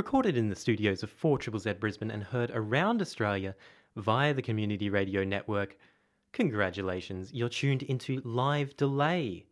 [0.00, 3.54] recorded in the studios of 4 Triple Z Brisbane and heard around Australia
[3.96, 5.76] via the Community Radio Network.
[6.32, 9.44] Congratulations, you're tuned into Live Delay.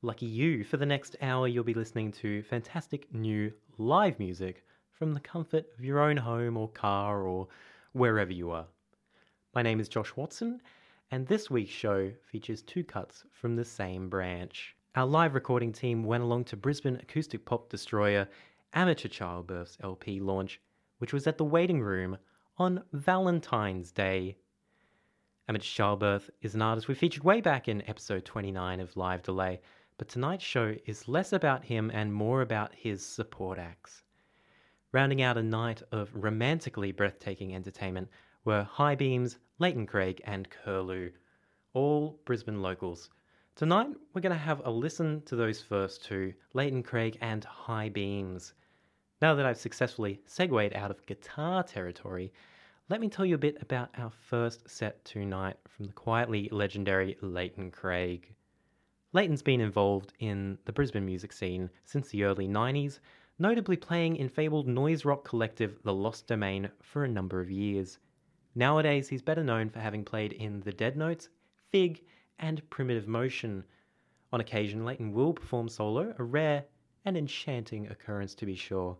[0.00, 5.12] Lucky you, for the next hour, you'll be listening to fantastic new live music from
[5.12, 7.48] the comfort of your own home or car or
[7.92, 8.64] wherever you are.
[9.54, 10.62] My name is Josh Watson,
[11.10, 14.74] and this week's show features two cuts from the same branch.
[14.96, 18.26] Our live recording team went along to Brisbane Acoustic Pop Destroyer
[18.74, 20.60] Amateur Childbirth's LP launch,
[20.98, 22.18] which was at the waiting room
[22.58, 24.36] on Valentine's Day.
[25.48, 29.60] Amateur Childbirth is an artist we featured way back in episode 29 of Live Delay,
[29.96, 34.02] but tonight's show is less about him and more about his support acts.
[34.90, 38.08] Rounding out a night of romantically breathtaking entertainment
[38.44, 41.12] were High Beams, Leighton Craig, and Curlew,
[41.74, 43.08] all Brisbane locals.
[43.54, 47.88] Tonight, we're going to have a listen to those first two, Leighton Craig and High
[47.88, 48.52] Beams.
[49.24, 52.30] Now that I've successfully segued out of guitar territory,
[52.90, 57.16] let me tell you a bit about our first set tonight from the quietly legendary
[57.22, 58.34] Leighton Craig.
[59.14, 62.98] Leighton's been involved in the Brisbane music scene since the early 90s,
[63.38, 67.96] notably playing in fabled noise rock collective The Lost Domain for a number of years.
[68.54, 71.30] Nowadays, he's better known for having played in The Dead Notes,
[71.70, 72.04] Fig,
[72.40, 73.64] and Primitive Motion.
[74.34, 76.66] On occasion, Leighton will perform solo, a rare
[77.06, 78.98] and enchanting occurrence to be sure.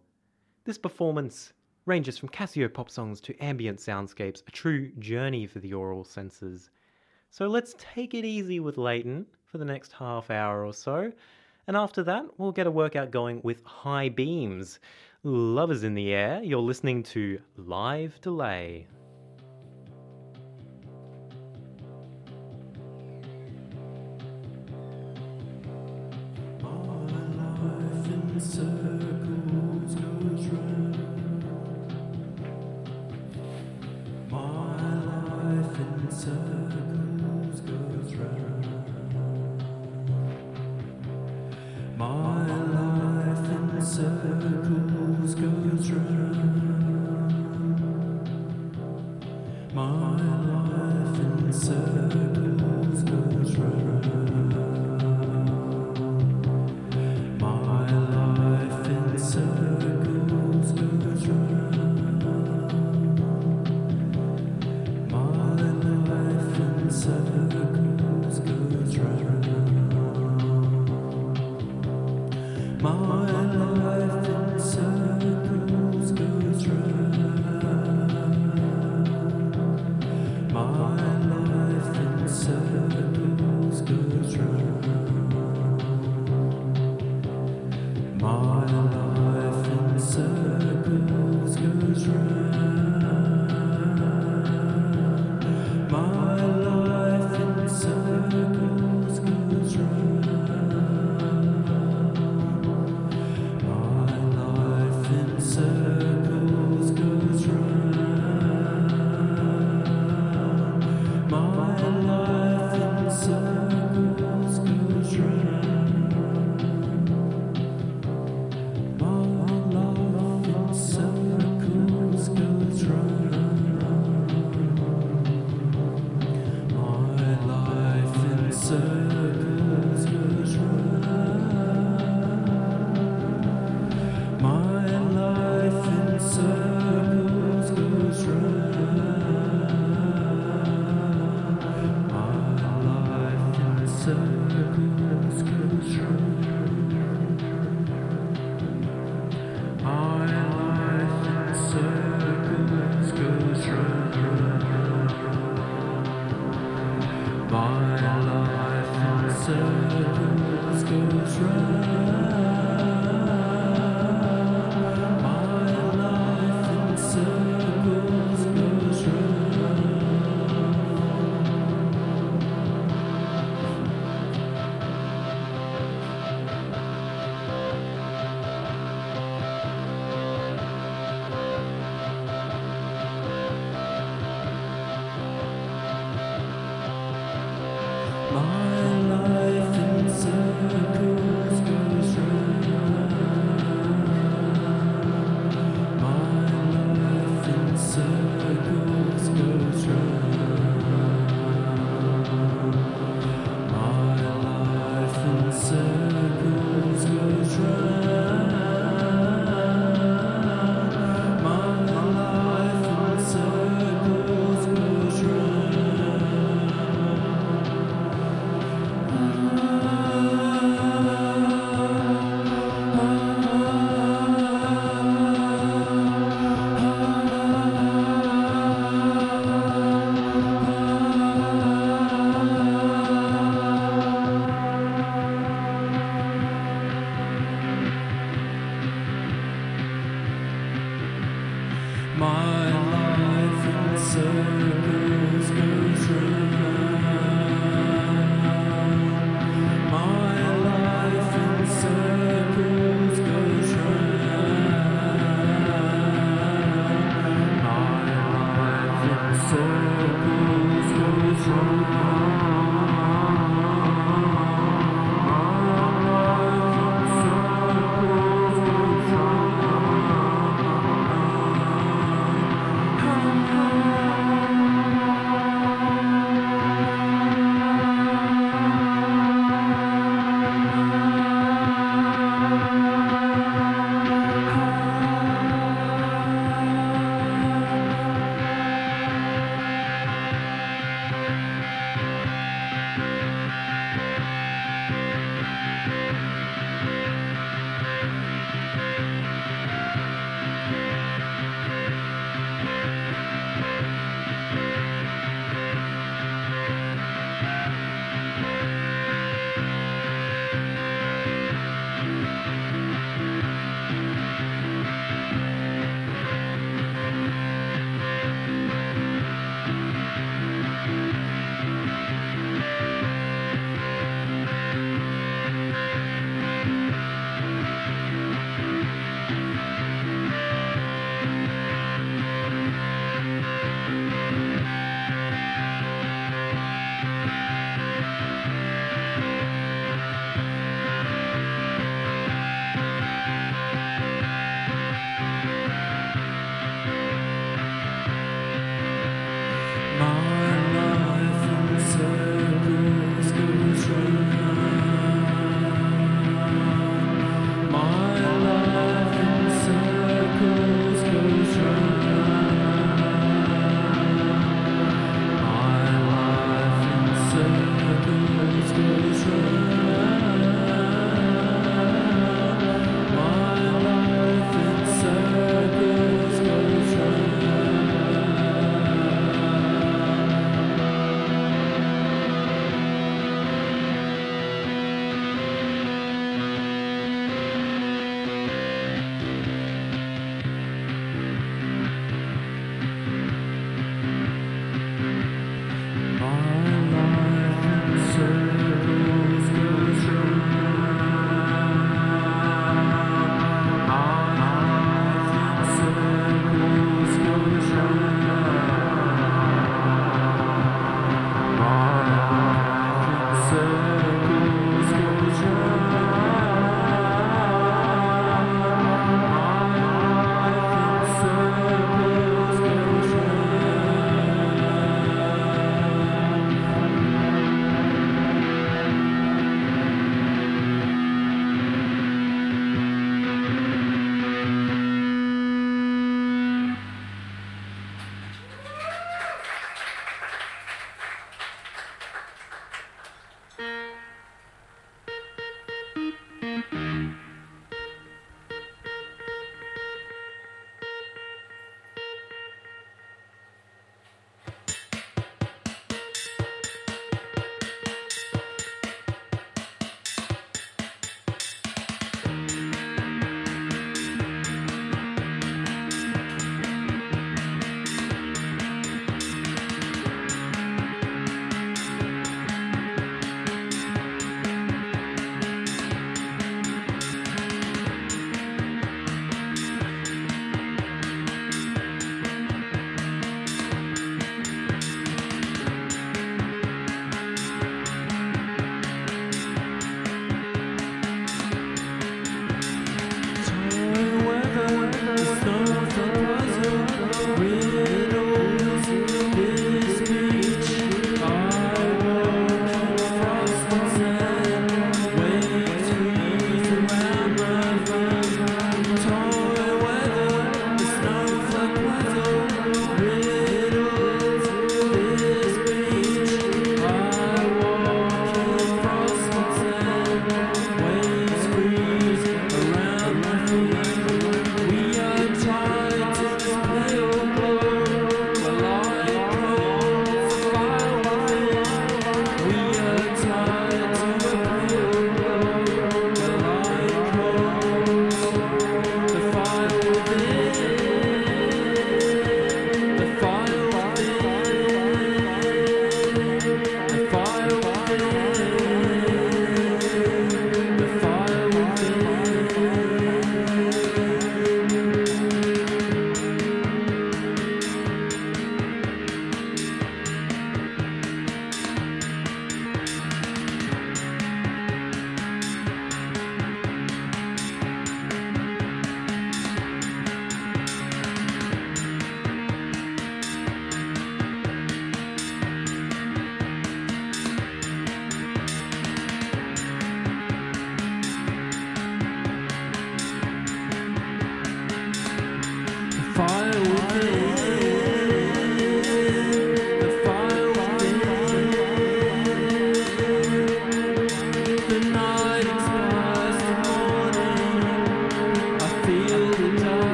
[0.64, 1.52] This performance
[1.84, 6.70] ranges from Casio pop songs to ambient soundscapes, a true journey for the aural senses.
[7.28, 11.12] So let's take it easy with Leighton for the next half hour or so.
[11.66, 14.80] And after that, we'll get a workout going with high beams.
[15.22, 18.86] Lovers in the air, you're listening to Live Delay.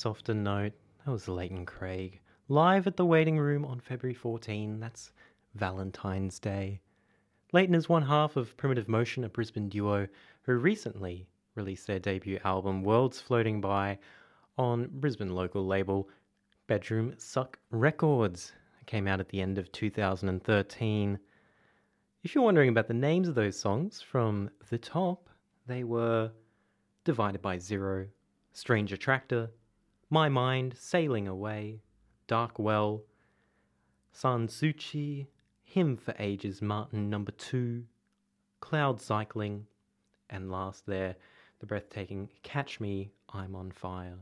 [0.00, 0.72] Softer note,
[1.04, 2.20] that was Leighton Craig.
[2.48, 5.12] Live at the waiting room on February 14, that's
[5.54, 6.80] Valentine's Day.
[7.52, 10.08] Leighton is one half of Primitive Motion, a Brisbane duo
[10.44, 13.98] who recently released their debut album Worlds Floating By
[14.56, 16.08] on Brisbane local label
[16.66, 18.52] Bedroom Suck Records.
[18.80, 21.18] It came out at the end of 2013.
[22.24, 25.28] If you're wondering about the names of those songs from the top,
[25.66, 26.30] they were
[27.04, 28.06] Divided by Zero,
[28.54, 29.50] Strange Tractor,
[30.12, 31.82] My Mind, Sailing Away,
[32.26, 33.04] Dark Well,
[34.10, 35.28] San Suchi,
[35.62, 37.84] Hymn for Ages, Martin Number Two,
[38.58, 39.66] Cloud Cycling,
[40.28, 41.14] and last there,
[41.60, 44.18] the breathtaking Catch Me, I'm on Fire.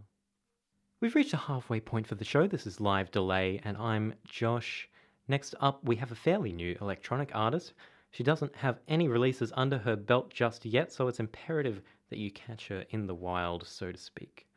[1.00, 2.46] We've reached a halfway point for the show.
[2.46, 4.90] This is Live Delay, and I'm Josh.
[5.26, 7.72] Next up, we have a fairly new electronic artist.
[8.10, 12.30] She doesn't have any releases under her belt just yet, so it's imperative that you
[12.30, 14.47] catch her in the wild, so to speak.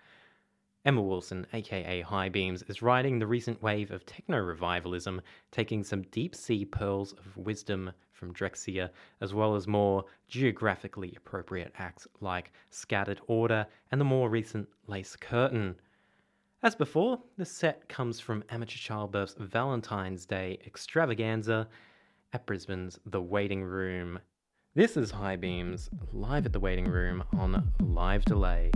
[0.83, 6.01] Emma Wilson, aka High Beams, is riding the recent wave of techno revivalism, taking some
[6.09, 8.89] deep sea pearls of wisdom from Drexciya,
[9.21, 15.15] as well as more geographically appropriate acts like Scattered Order and the more recent Lace
[15.15, 15.75] Curtain.
[16.63, 21.67] As before, the set comes from Amateur Childbirth's Valentine's Day extravaganza
[22.33, 24.19] at Brisbane's The Waiting Room.
[24.73, 28.71] This is High Beams live at the Waiting Room on live delay.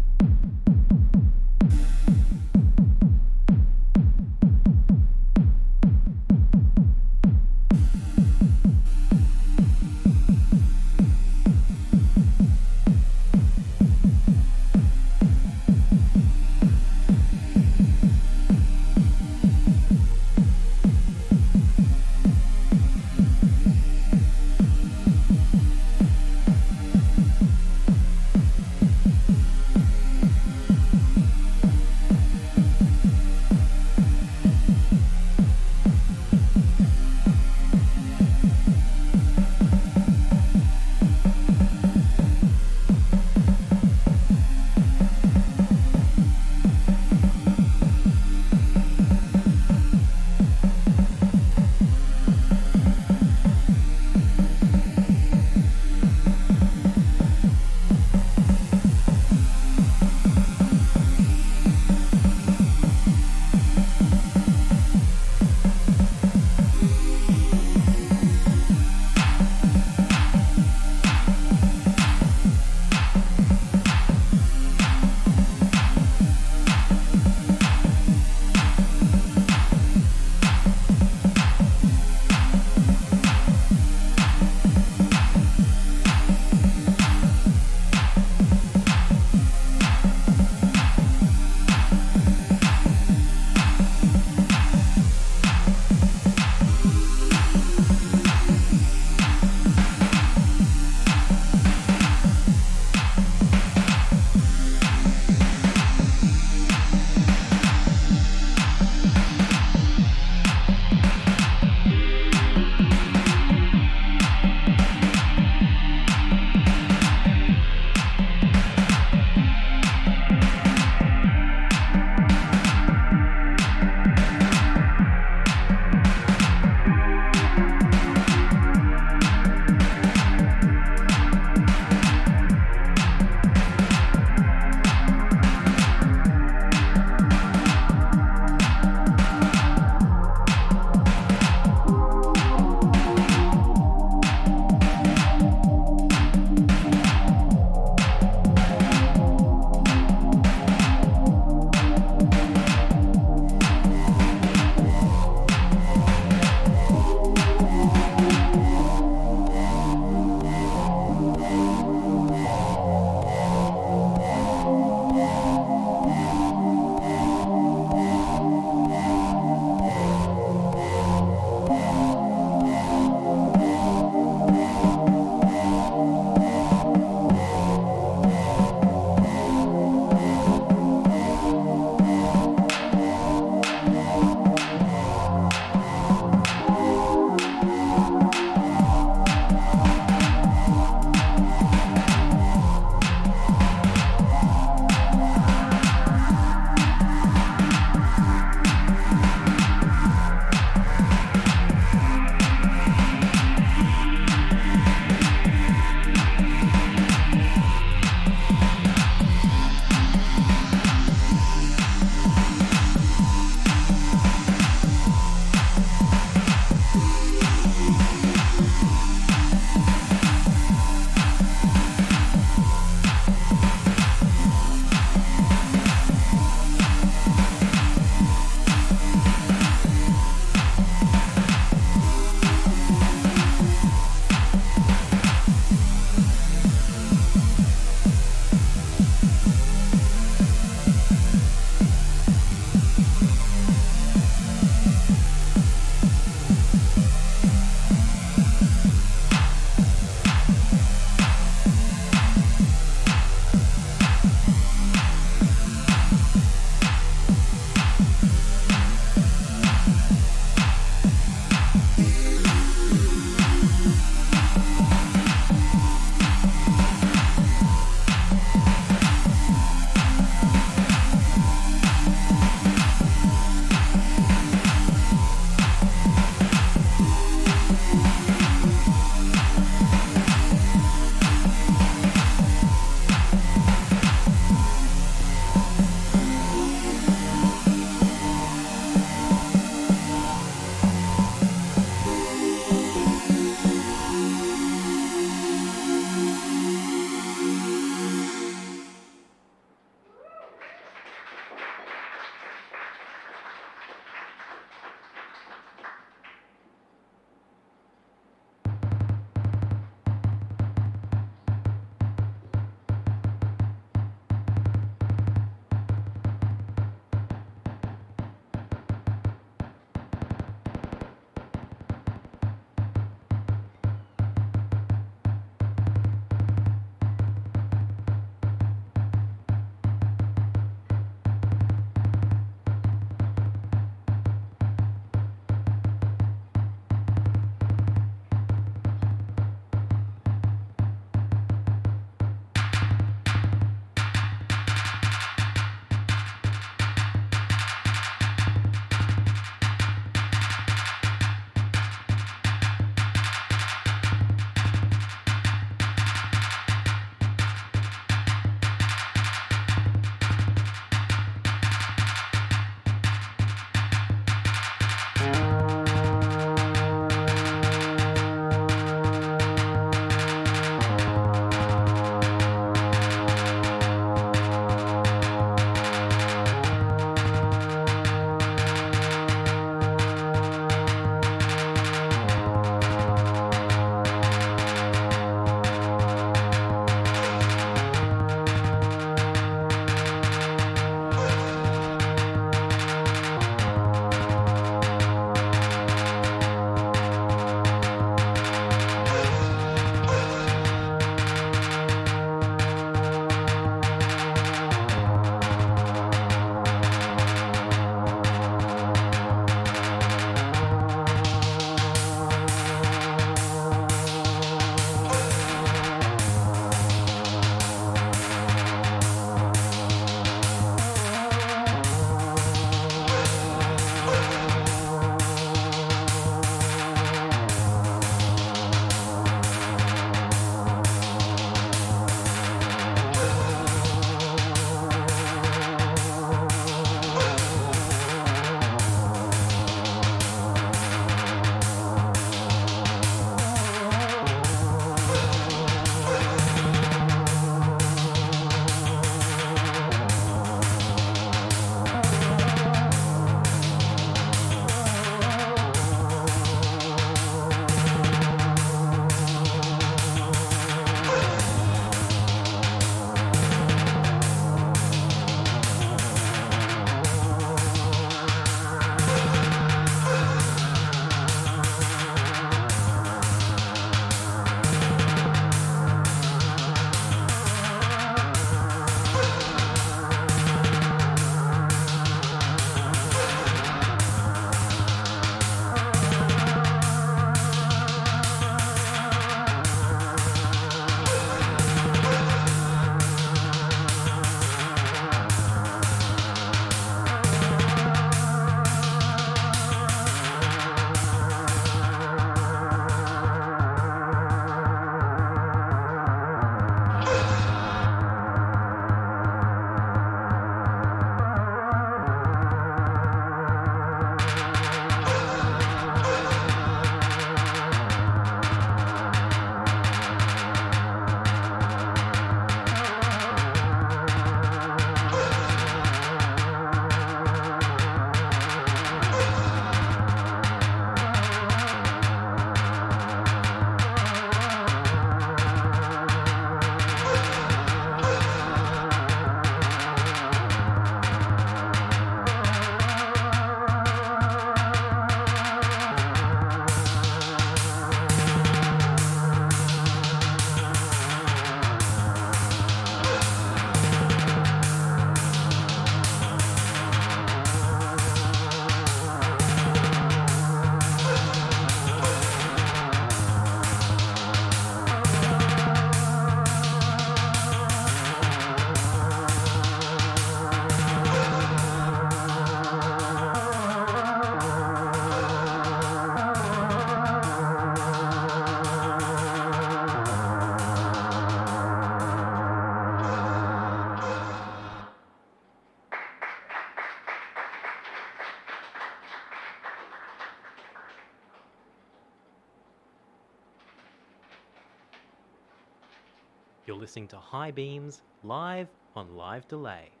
[596.91, 598.67] listening to High Beams live
[598.97, 600.00] on Live Delay.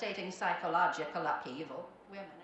[0.00, 1.88] devastating psychological upheaval.
[2.10, 2.39] Women.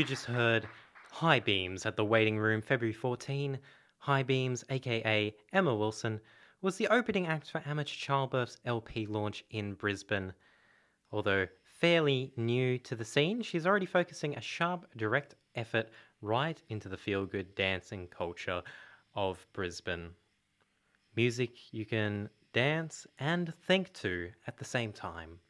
[0.00, 0.66] You just heard
[1.10, 3.58] High Beams at the Waiting Room, February 14.
[3.98, 6.22] High Beams, aka Emma Wilson,
[6.62, 10.32] was the opening act for Amateur Childbirth's LP launch in Brisbane.
[11.12, 15.90] Although fairly new to the scene, she's already focusing a sharp, direct effort
[16.22, 18.62] right into the feel good dancing culture
[19.14, 20.12] of Brisbane.
[21.14, 25.40] Music you can dance and think to at the same time.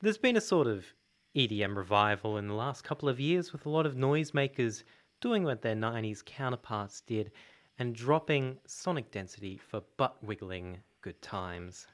[0.00, 0.86] There's been a sort of
[1.36, 4.84] EDM revival in the last couple of years with a lot of noisemakers
[5.20, 7.30] doing what their 90s counterparts did
[7.78, 11.86] and dropping sonic density for butt wiggling good times.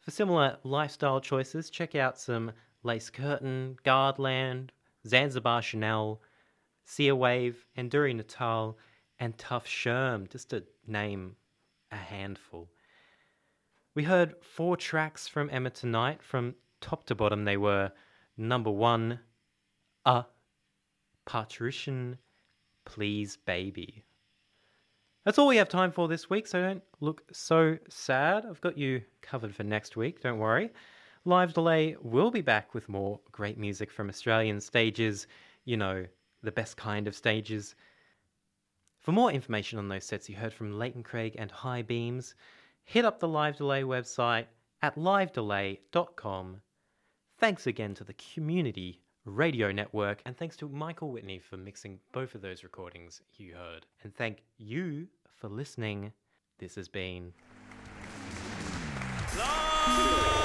[0.00, 2.50] For similar lifestyle choices, check out some
[2.82, 4.72] Lace Curtain, Guardland,
[5.06, 6.22] Zanzibar Chanel,
[6.86, 8.78] Sia Wave, Enduri Natal,
[9.20, 11.36] and Tough Sherm, just to name
[11.90, 12.70] a handful.
[13.94, 16.22] We heard four tracks from Emma tonight.
[16.22, 17.92] From top to bottom, they were
[18.36, 19.20] number one,
[20.04, 20.24] A,
[21.26, 22.18] Parturition,
[22.84, 24.04] Please Baby.
[25.24, 28.44] That's all we have time for this week, so don't look so sad.
[28.44, 30.70] I've got you covered for next week, don't worry.
[31.24, 35.28] Live Delay will be back with more great music from Australian stages,
[35.64, 36.04] you know,
[36.42, 37.76] the best kind of stages.
[38.98, 42.34] For more information on those sets you heard from Leighton Craig and High Beams,
[42.82, 44.46] hit up the Live Delay website
[44.82, 46.60] at livedelay.com.
[47.42, 52.36] Thanks again to the Community Radio Network, and thanks to Michael Whitney for mixing both
[52.36, 53.84] of those recordings you heard.
[54.04, 56.12] And thank you for listening.
[56.60, 57.32] This has been.
[59.36, 60.41] Live